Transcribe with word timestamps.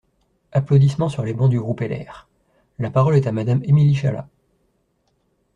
(Applaudissements 0.51 1.09
sur 1.09 1.23
les 1.23 1.35
bancs 1.35 1.51
du 1.51 1.59
groupe 1.59 1.81
LR.) 1.81 2.27
La 2.79 2.89
parole 2.89 3.17
est 3.17 3.27
à 3.27 3.31
Madame 3.31 3.61
Émilie 3.63 3.93
Chalas. 3.93 4.27